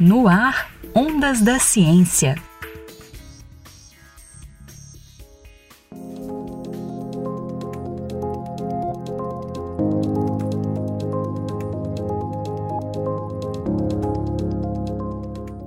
No 0.00 0.26
ar, 0.26 0.70
Ondas 0.94 1.42
da 1.42 1.58
Ciência. 1.58 2.34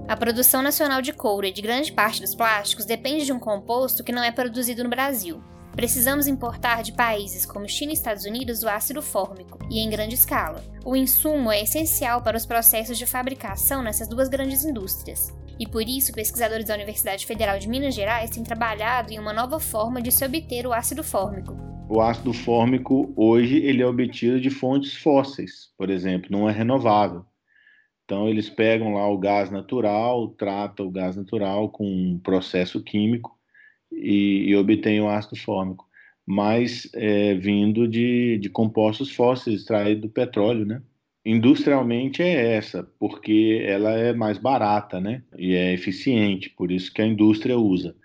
A 0.08 0.18
produção 0.18 0.64
nacional 0.64 1.04
de 1.04 1.14
couro 1.14 1.46
e 1.46 1.52
de 1.52 1.62
grande 1.62 1.92
parte 1.92 2.20
dos 2.20 2.34
plásticos 2.34 2.86
depende 2.86 3.26
de 3.26 3.32
um 3.32 3.40
composto 3.40 4.04
que 4.04 4.12
não 4.12 4.24
é 4.24 4.32
produzido 4.32 4.84
no 4.84 4.90
Brasil. 4.90 5.40
Precisamos 5.76 6.26
importar 6.26 6.84
de 6.84 6.94
países 6.94 7.46
como 7.46 7.68
China 7.68 7.92
e 7.92 7.96
Estados 7.96 8.24
Unidos 8.24 8.64
o 8.64 8.70
ácido 8.70 9.02
fórmico, 9.02 9.60
e 9.70 9.80
em 9.80 9.90
grande 9.90 10.16
escala. 10.16 10.64
O 10.86 10.96
insumo 10.96 11.52
é 11.52 11.62
essencial 11.62 12.22
para 12.22 12.38
os 12.38 12.46
processos 12.46 12.98
de 12.98 13.06
fabricação 13.06 13.84
nessas 13.84 14.08
duas 14.08 14.30
grandes 14.30 14.64
indústrias. 14.64 15.36
E 15.60 15.68
por 15.68 15.82
isso, 15.82 16.14
pesquisadores 16.14 16.68
da 16.68 16.76
Universidade 16.76 17.26
Federal 17.26 17.60
de 17.60 17.68
Minas 17.68 17.94
Gerais 17.94 18.30
têm 18.30 18.42
trabalhado 18.42 19.12
em 19.12 19.20
uma 19.20 19.34
nova 19.34 19.60
forma 19.60 20.02
de 20.02 20.14
se 20.14 20.26
obter 20.26 20.66
o 20.66 20.72
ácido 20.72 21.04
fórmico. 21.04 21.58
O 21.90 22.00
ácido 22.00 22.32
fórmico 22.32 23.14
hoje 23.14 23.58
ele 23.58 23.82
é 23.82 23.86
obtido 23.86 24.40
de 24.40 24.50
fontes 24.50 24.96
fósseis, 24.96 25.74
por 25.78 25.90
exemplo, 25.90 26.30
não 26.32 26.50
é 26.50 26.54
renovável. 26.54 27.26
Então 28.06 28.30
eles 28.30 28.50
pegam 28.50 28.94
lá 28.94 29.10
o 29.10 29.18
gás 29.18 29.52
natural, 29.52 30.30
tratam 30.30 30.88
o 30.88 30.92
gás 30.92 31.18
natural 31.18 31.68
com 31.68 31.86
um 31.86 32.18
processo 32.18 32.82
químico 32.82 33.35
e, 33.96 34.50
e 34.50 34.56
obtêm 34.56 35.02
o 35.02 35.10
ácido 35.10 35.36
fórmico, 35.36 35.86
mas 36.26 36.90
é, 36.94 37.36
vindo 37.36 37.88
de, 37.88 38.38
de 38.40 38.50
compostos 38.50 39.12
fósseis 39.12 39.62
extraídos 39.62 40.02
do 40.02 40.10
petróleo, 40.10 40.66
né? 40.66 40.82
Industrialmente 41.26 42.22
é 42.22 42.56
essa, 42.56 42.84
porque 43.00 43.64
ela 43.66 43.92
é 43.92 44.14
mais 44.14 44.38
barata, 44.38 45.00
né? 45.00 45.24
E 45.38 45.56
é 45.56 45.74
eficiente, 45.74 46.50
por 46.50 46.72
isso 46.72 46.94
que 46.94 47.02
a 47.02 47.08
indústria 47.08 47.58
usa. 47.58 47.96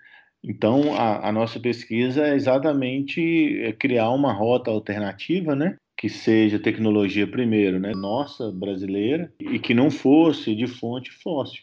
Então, 0.43 0.95
a, 0.95 1.29
a 1.29 1.31
nossa 1.31 1.59
pesquisa 1.59 2.25
é 2.25 2.35
exatamente 2.35 3.61
é 3.61 3.71
criar 3.71 4.09
uma 4.09 4.33
rota 4.33 4.71
alternativa, 4.71 5.55
né? 5.55 5.77
que 6.01 6.09
seja 6.09 6.57
tecnologia 6.57 7.27
primeiro, 7.27 7.79
né, 7.79 7.93
nossa 7.93 8.51
brasileira, 8.51 9.31
e 9.39 9.59
que 9.59 9.71
não 9.71 9.91
fosse 9.91 10.55
de 10.55 10.65
fonte 10.65 11.11
fóssil. 11.11 11.61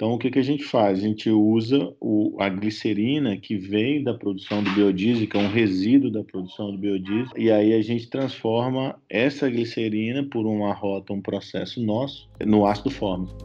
Então, 0.00 0.14
o 0.14 0.18
que, 0.18 0.30
que 0.30 0.38
a 0.38 0.42
gente 0.42 0.64
faz? 0.64 0.98
A 0.98 1.02
gente 1.02 1.28
usa 1.28 1.94
o, 2.00 2.34
a 2.40 2.48
glicerina 2.48 3.36
que 3.36 3.58
vem 3.58 4.02
da 4.02 4.14
produção 4.14 4.62
do 4.62 4.70
biodiesel, 4.70 5.26
que 5.26 5.36
é 5.36 5.40
um 5.40 5.50
resíduo 5.50 6.10
da 6.10 6.24
produção 6.24 6.72
do 6.72 6.78
biodiesel, 6.78 7.36
e 7.36 7.52
aí 7.52 7.74
a 7.74 7.82
gente 7.82 8.08
transforma 8.08 8.98
essa 9.10 9.46
glicerina 9.50 10.24
por 10.24 10.46
uma 10.46 10.72
rota, 10.72 11.12
um 11.12 11.20
processo 11.20 11.82
nosso, 11.82 12.30
no 12.46 12.64
ácido 12.64 12.88
fórmico. 12.88 13.36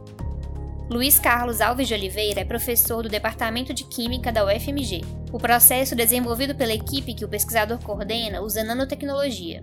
Luiz 0.90 1.20
Carlos 1.20 1.60
Alves 1.60 1.90
de 1.90 1.94
Oliveira 1.94 2.40
é 2.40 2.46
professor 2.46 3.04
do 3.04 3.10
Departamento 3.10 3.74
de 3.74 3.84
Química 3.90 4.32
da 4.32 4.46
UFMG. 4.46 5.02
O 5.34 5.38
processo 5.38 5.94
desenvolvido 5.94 6.56
pela 6.56 6.74
equipe 6.74 7.14
que 7.14 7.26
o 7.26 7.28
pesquisador 7.28 7.84
coordena 7.84 8.40
usa 8.40 8.64
nanotecnologia, 8.64 9.60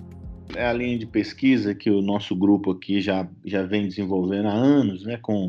é 0.54 0.66
a 0.66 0.72
linha 0.74 0.98
de 0.98 1.06
pesquisa 1.06 1.74
que 1.74 1.88
o 1.88 2.02
nosso 2.02 2.36
grupo 2.36 2.72
aqui 2.72 3.00
já, 3.00 3.26
já 3.42 3.62
vem 3.62 3.88
desenvolvendo 3.88 4.48
há 4.48 4.52
anos, 4.52 5.02
né, 5.02 5.16
com 5.16 5.48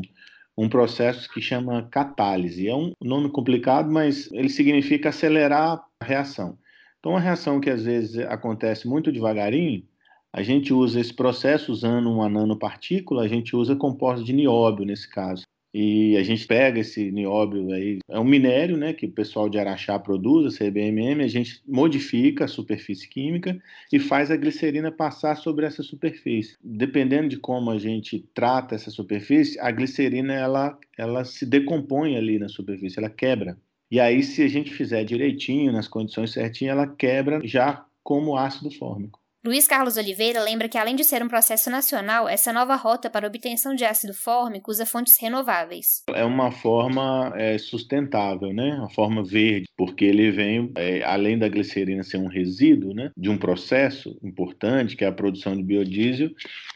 um 0.56 0.68
processo 0.68 1.28
que 1.32 1.40
chama 1.40 1.88
catálise. 1.90 2.68
É 2.68 2.74
um 2.74 2.92
nome 3.02 3.30
complicado, 3.30 3.90
mas 3.90 4.30
ele 4.32 4.48
significa 4.48 5.08
acelerar 5.08 5.84
a 6.00 6.04
reação. 6.04 6.58
Então, 6.98 7.12
uma 7.12 7.20
reação 7.20 7.60
que 7.60 7.68
às 7.68 7.84
vezes 7.84 8.18
acontece 8.18 8.88
muito 8.88 9.12
devagarinho, 9.12 9.84
a 10.32 10.42
gente 10.42 10.72
usa 10.72 11.00
esse 11.00 11.14
processo 11.14 11.70
usando 11.70 12.10
uma 12.10 12.28
nanopartícula, 12.28 13.22
a 13.22 13.28
gente 13.28 13.54
usa 13.54 13.76
composto 13.76 14.24
de 14.24 14.32
nióbio 14.32 14.84
nesse 14.84 15.08
caso. 15.08 15.44
E 15.74 16.16
a 16.16 16.22
gente 16.22 16.46
pega 16.46 16.78
esse 16.78 17.10
nióbio 17.10 17.72
aí, 17.72 17.98
é 18.08 18.20
um 18.20 18.24
minério, 18.24 18.76
né, 18.76 18.92
que 18.92 19.06
o 19.06 19.10
pessoal 19.10 19.48
de 19.48 19.58
Araxá 19.58 19.98
produz, 19.98 20.54
a 20.54 20.56
CBMM, 20.56 21.20
a 21.20 21.26
gente 21.26 21.60
modifica 21.66 22.44
a 22.44 22.48
superfície 22.48 23.08
química 23.08 23.60
e 23.92 23.98
faz 23.98 24.30
a 24.30 24.36
glicerina 24.36 24.92
passar 24.92 25.34
sobre 25.36 25.66
essa 25.66 25.82
superfície. 25.82 26.56
Dependendo 26.62 27.28
de 27.28 27.38
como 27.38 27.72
a 27.72 27.78
gente 27.78 28.24
trata 28.32 28.76
essa 28.76 28.88
superfície, 28.88 29.58
a 29.58 29.72
glicerina 29.72 30.32
ela, 30.32 30.78
ela 30.96 31.24
se 31.24 31.44
decompõe 31.44 32.16
ali 32.16 32.38
na 32.38 32.48
superfície, 32.48 33.00
ela 33.00 33.10
quebra. 33.10 33.58
E 33.90 33.98
aí, 33.98 34.22
se 34.22 34.42
a 34.42 34.48
gente 34.48 34.72
fizer 34.72 35.02
direitinho, 35.02 35.72
nas 35.72 35.88
condições 35.88 36.32
certinhas, 36.32 36.76
ela 36.76 36.86
quebra 36.86 37.40
já 37.44 37.84
como 38.02 38.36
ácido 38.36 38.70
fórmico. 38.70 39.23
Luiz 39.46 39.68
Carlos 39.68 39.98
Oliveira 39.98 40.42
lembra 40.42 40.70
que, 40.70 40.78
além 40.78 40.96
de 40.96 41.04
ser 41.04 41.22
um 41.22 41.28
processo 41.28 41.68
nacional, 41.68 42.26
essa 42.26 42.50
nova 42.50 42.76
rota 42.76 43.10
para 43.10 43.26
obtenção 43.26 43.74
de 43.74 43.84
ácido 43.84 44.14
fórmico 44.14 44.70
usa 44.70 44.86
fontes 44.86 45.20
renováveis. 45.20 46.02
É 46.14 46.24
uma 46.24 46.50
forma 46.50 47.30
é, 47.36 47.58
sustentável, 47.58 48.54
né? 48.54 48.74
Uma 48.76 48.88
forma 48.88 49.22
verde, 49.22 49.68
porque 49.76 50.06
ele 50.06 50.30
vem, 50.30 50.72
é, 50.76 51.04
além 51.04 51.38
da 51.38 51.46
glicerina 51.46 52.02
ser 52.02 52.16
um 52.16 52.26
resíduo, 52.26 52.94
né, 52.94 53.10
de 53.14 53.28
um 53.28 53.36
processo 53.36 54.18
importante, 54.22 54.96
que 54.96 55.04
é 55.04 55.08
a 55.08 55.12
produção 55.12 55.54
de 55.54 55.62
biodiesel, 55.62 56.30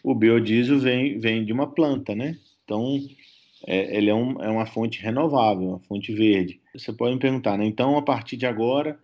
o 0.05 0.15
biodiesel 0.15 0.79
vem, 0.79 1.19
vem 1.19 1.47
de 1.47 1.55
uma 1.55 1.73
planta, 1.73 2.15
né? 2.15 2.37
Então, 2.65 2.99
é, 3.67 3.97
ele 3.97 4.11
é, 4.11 4.15
um, 4.15 4.43
é 4.43 4.51
uma 4.51 4.67
fonte 4.67 5.01
renovável, 5.01 5.69
uma 5.69 5.81
fonte 5.81 6.13
verde. 6.13 6.61
Você 6.77 6.93
pode 6.93 7.15
me 7.15 7.21
perguntar, 7.21 7.57
né? 7.57 7.65
Então, 7.65 7.97
a 7.97 8.03
partir 8.03 8.37
de 8.37 8.45
agora, 8.45 8.99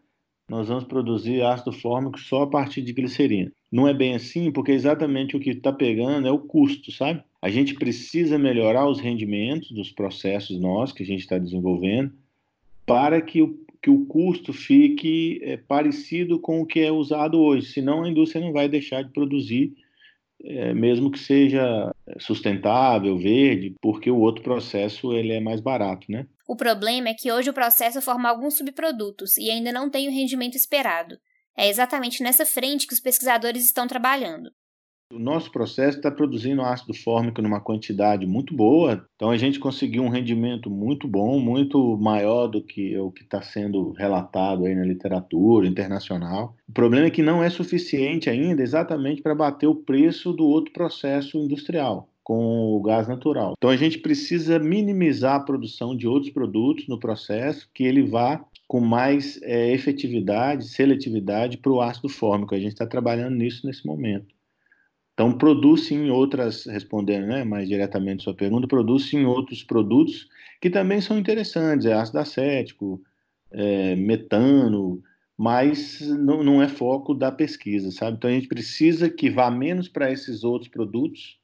nós 0.48 0.68
vamos 0.68 0.84
produzir 0.84 1.42
ácido 1.42 1.72
fórmico 1.72 2.18
só 2.18 2.42
a 2.42 2.46
partir 2.46 2.82
de 2.82 2.92
glicerina. 2.92 3.50
Não 3.72 3.88
é 3.88 3.94
bem 3.94 4.14
assim, 4.14 4.52
porque 4.52 4.72
exatamente 4.72 5.36
o 5.36 5.40
que 5.40 5.50
está 5.50 5.72
pegando 5.72 6.28
é 6.28 6.30
o 6.30 6.38
custo, 6.38 6.92
sabe? 6.92 7.22
A 7.40 7.50
gente 7.50 7.74
precisa 7.74 8.38
melhorar 8.38 8.88
os 8.88 9.00
rendimentos 9.00 9.70
dos 9.72 9.90
processos 9.90 10.60
nossos 10.60 10.94
que 10.94 11.02
a 11.02 11.06
gente 11.06 11.20
está 11.20 11.38
desenvolvendo 11.38 12.12
para 12.86 13.20
que 13.20 13.42
o, 13.42 13.58
que 13.82 13.90
o 13.90 14.04
custo 14.06 14.52
fique 14.52 15.40
é, 15.42 15.56
parecido 15.56 16.38
com 16.38 16.60
o 16.60 16.66
que 16.66 16.80
é 16.80 16.92
usado 16.92 17.40
hoje, 17.40 17.66
senão 17.66 18.04
a 18.04 18.08
indústria 18.08 18.44
não 18.44 18.52
vai 18.52 18.68
deixar 18.68 19.02
de 19.02 19.12
produzir, 19.12 19.74
é, 20.42 20.74
mesmo 20.74 21.10
que 21.10 21.18
seja 21.18 21.94
sustentável, 22.18 23.16
verde, 23.16 23.74
porque 23.80 24.10
o 24.10 24.18
outro 24.18 24.42
processo 24.42 25.12
ele 25.14 25.32
é 25.32 25.40
mais 25.40 25.60
barato, 25.60 26.10
né? 26.10 26.26
O 26.46 26.56
problema 26.56 27.08
é 27.08 27.14
que 27.14 27.32
hoje 27.32 27.48
o 27.48 27.54
processo 27.54 28.02
forma 28.02 28.28
alguns 28.28 28.56
subprodutos 28.56 29.36
e 29.38 29.50
ainda 29.50 29.72
não 29.72 29.88
tem 29.88 30.08
o 30.08 30.12
rendimento 30.12 30.56
esperado. 30.56 31.16
É 31.56 31.68
exatamente 31.68 32.22
nessa 32.22 32.44
frente 32.44 32.86
que 32.86 32.92
os 32.92 33.00
pesquisadores 33.00 33.64
estão 33.64 33.86
trabalhando. 33.86 34.50
O 35.12 35.18
nosso 35.18 35.50
processo 35.52 35.98
está 35.98 36.10
produzindo 36.10 36.62
ácido 36.62 36.92
fórmico 36.92 37.40
numa 37.40 37.60
quantidade 37.60 38.26
muito 38.26 38.54
boa, 38.54 39.06
então 39.14 39.30
a 39.30 39.36
gente 39.36 39.60
conseguiu 39.60 40.02
um 40.02 40.08
rendimento 40.08 40.68
muito 40.68 41.06
bom, 41.06 41.38
muito 41.38 41.96
maior 41.98 42.48
do 42.48 42.62
que 42.62 42.98
o 42.98 43.12
que 43.12 43.22
está 43.22 43.40
sendo 43.40 43.92
relatado 43.92 44.66
aí 44.66 44.74
na 44.74 44.84
literatura 44.84 45.68
internacional. 45.68 46.56
O 46.68 46.72
problema 46.72 47.06
é 47.06 47.10
que 47.10 47.22
não 47.22 47.42
é 47.42 47.48
suficiente 47.48 48.28
ainda 48.28 48.62
exatamente 48.62 49.22
para 49.22 49.34
bater 49.34 49.66
o 49.66 49.76
preço 49.76 50.32
do 50.32 50.44
outro 50.46 50.72
processo 50.72 51.38
industrial 51.38 52.08
com 52.24 52.74
o 52.74 52.82
gás 52.82 53.06
natural. 53.06 53.52
Então 53.58 53.68
a 53.68 53.76
gente 53.76 53.98
precisa 53.98 54.58
minimizar 54.58 55.36
a 55.36 55.44
produção 55.44 55.94
de 55.94 56.08
outros 56.08 56.32
produtos 56.32 56.88
no 56.88 56.98
processo 56.98 57.68
que 57.72 57.84
ele 57.84 58.02
vá 58.02 58.42
com 58.66 58.80
mais 58.80 59.40
é, 59.42 59.70
efetividade, 59.72 60.66
seletividade 60.68 61.58
para 61.58 61.70
o 61.70 61.82
ácido 61.82 62.08
fórmico. 62.08 62.54
A 62.54 62.58
gente 62.58 62.72
está 62.72 62.86
trabalhando 62.86 63.36
nisso 63.36 63.66
nesse 63.66 63.86
momento. 63.86 64.34
Então 65.12 65.36
produz 65.36 65.90
em 65.92 66.10
outras, 66.10 66.64
respondendo 66.64 67.26
né, 67.26 67.44
mais 67.44 67.68
diretamente 67.68 68.24
sua 68.24 68.34
pergunta, 68.34 68.66
produz 68.66 69.12
em 69.12 69.26
outros 69.26 69.62
produtos 69.62 70.26
que 70.60 70.70
também 70.70 71.02
são 71.02 71.18
interessantes, 71.18 71.86
é 71.86 71.92
ácido 71.92 72.18
acético, 72.18 73.02
é, 73.52 73.94
metano, 73.96 75.02
mas 75.36 76.00
não, 76.00 76.42
não 76.42 76.62
é 76.62 76.68
foco 76.68 77.14
da 77.14 77.30
pesquisa, 77.30 77.90
sabe? 77.90 78.16
Então 78.16 78.30
a 78.30 78.32
gente 78.32 78.48
precisa 78.48 79.10
que 79.10 79.28
vá 79.28 79.50
menos 79.50 79.88
para 79.88 80.10
esses 80.10 80.42
outros 80.42 80.70
produtos 80.70 81.38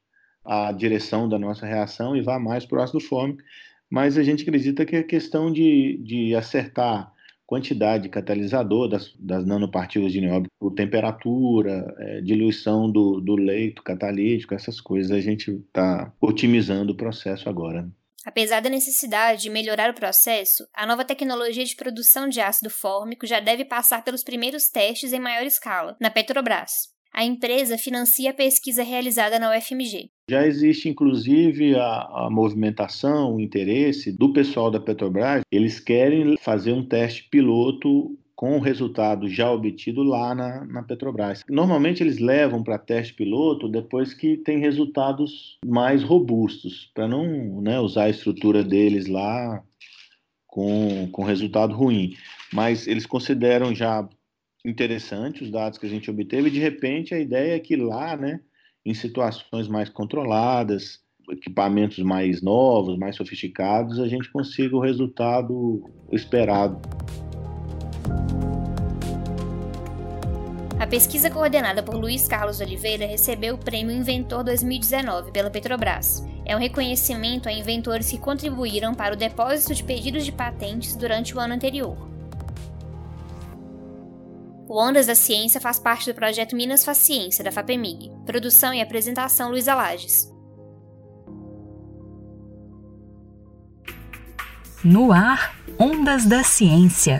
a 0.44 0.72
direção 0.72 1.28
da 1.28 1.38
nossa 1.38 1.66
reação 1.66 2.16
e 2.16 2.22
vá 2.22 2.38
mais 2.38 2.64
para 2.64 2.78
o 2.78 2.82
ácido 2.82 3.00
fórmico, 3.00 3.42
mas 3.90 4.16
a 4.16 4.22
gente 4.22 4.42
acredita 4.42 4.84
que 4.86 4.96
é 4.96 5.02
questão 5.02 5.52
de, 5.52 5.98
de 6.02 6.34
acertar 6.34 7.12
quantidade 7.50 8.04
de 8.04 8.08
catalisador 8.08 8.88
das, 8.88 9.12
das 9.18 9.44
nanopartículas 9.44 10.12
de 10.12 10.20
nióbio, 10.20 10.48
temperatura, 10.76 11.92
é, 11.98 12.20
diluição 12.20 12.88
do, 12.88 13.20
do 13.20 13.34
leito 13.34 13.82
catalítico, 13.82 14.54
essas 14.54 14.80
coisas 14.80 15.10
a 15.10 15.20
gente 15.20 15.50
está 15.50 16.12
otimizando 16.20 16.92
o 16.92 16.96
processo 16.96 17.48
agora. 17.48 17.90
Apesar 18.24 18.60
da 18.60 18.70
necessidade 18.70 19.42
de 19.42 19.50
melhorar 19.50 19.90
o 19.90 19.94
processo, 19.94 20.64
a 20.72 20.86
nova 20.86 21.04
tecnologia 21.04 21.64
de 21.64 21.74
produção 21.74 22.28
de 22.28 22.40
ácido 22.40 22.70
fórmico 22.70 23.26
já 23.26 23.40
deve 23.40 23.64
passar 23.64 24.04
pelos 24.04 24.22
primeiros 24.22 24.68
testes 24.68 25.12
em 25.12 25.18
maior 25.18 25.44
escala, 25.44 25.96
na 26.00 26.08
Petrobras. 26.08 26.90
A 27.12 27.24
empresa 27.24 27.76
financia 27.76 28.30
a 28.30 28.34
pesquisa 28.34 28.84
realizada 28.84 29.40
na 29.40 29.50
UFMG. 29.56 30.10
Já 30.30 30.46
existe, 30.46 30.88
inclusive, 30.88 31.74
a, 31.74 32.26
a, 32.26 32.30
movimentação, 32.30 33.34
o 33.34 33.40
interesse 33.40 34.12
do 34.12 34.32
pessoal 34.32 34.70
da 34.70 34.78
Petrobras. 34.78 35.42
Eles 35.50 35.80
querem 35.80 36.36
fazer 36.36 36.72
um 36.72 36.84
teste 36.84 37.24
piloto 37.28 38.16
com 38.36 38.56
o 38.56 38.60
resultado 38.60 39.28
já 39.28 39.50
obtido 39.50 40.04
lá 40.04 40.32
na, 40.32 40.64
na 40.66 40.82
Petrobras. 40.84 41.42
Normalmente 41.50 42.00
eles 42.00 42.20
levam 42.20 42.62
para 42.62 42.78
teste 42.78 43.12
piloto 43.12 43.68
depois 43.68 44.14
que 44.14 44.36
tem 44.36 44.60
resultados 44.60 45.58
mais 45.66 46.04
robustos, 46.04 46.92
para 46.94 47.08
não 47.08 47.60
né, 47.60 47.80
usar 47.80 48.04
a 48.04 48.10
estrutura 48.10 48.62
deles 48.62 49.08
lá 49.08 49.60
com, 50.46 51.08
com 51.10 51.24
resultado 51.24 51.74
ruim. 51.74 52.14
Mas 52.52 52.86
eles 52.86 53.04
consideram 53.04 53.74
já 53.74 54.08
interessante 54.64 55.42
os 55.42 55.50
dados 55.50 55.76
que 55.76 55.86
a 55.86 55.90
gente 55.90 56.08
obteve, 56.08 56.46
e 56.46 56.52
de 56.52 56.60
repente 56.60 57.12
a 57.12 57.18
ideia 57.18 57.56
é 57.56 57.58
que 57.58 57.74
lá, 57.74 58.16
né, 58.16 58.38
em 58.84 58.94
situações 58.94 59.68
mais 59.68 59.88
controladas, 59.88 61.00
equipamentos 61.30 61.98
mais 61.98 62.42
novos, 62.42 62.98
mais 62.98 63.16
sofisticados, 63.16 63.98
a 64.00 64.08
gente 64.08 64.30
consiga 64.30 64.76
o 64.76 64.80
resultado 64.80 65.82
esperado. 66.10 66.80
A 70.78 70.86
pesquisa 70.86 71.30
coordenada 71.30 71.82
por 71.82 71.94
Luiz 71.94 72.26
Carlos 72.26 72.60
Oliveira 72.60 73.06
recebeu 73.06 73.54
o 73.54 73.58
Prêmio 73.58 73.94
Inventor 73.94 74.42
2019 74.42 75.30
pela 75.30 75.50
Petrobras. 75.50 76.26
É 76.46 76.56
um 76.56 76.58
reconhecimento 76.58 77.48
a 77.48 77.52
inventores 77.52 78.10
que 78.10 78.18
contribuíram 78.18 78.94
para 78.94 79.14
o 79.14 79.16
depósito 79.16 79.74
de 79.74 79.84
pedidos 79.84 80.24
de 80.24 80.32
patentes 80.32 80.96
durante 80.96 81.36
o 81.36 81.38
ano 81.38 81.54
anterior. 81.54 82.09
O 84.70 84.80
Ondas 84.80 85.08
da 85.08 85.16
Ciência 85.16 85.60
faz 85.60 85.80
parte 85.80 86.08
do 86.08 86.14
projeto 86.14 86.54
Minas 86.54 86.84
Faz 86.84 86.98
Ciência, 86.98 87.42
da 87.42 87.50
FAPEMIG. 87.50 88.08
Produção 88.24 88.72
e 88.72 88.80
apresentação 88.80 89.50
Luísa 89.50 89.74
Lages. 89.74 90.32
No 94.84 95.10
ar, 95.10 95.56
Ondas 95.76 96.24
da 96.24 96.44
Ciência. 96.44 97.18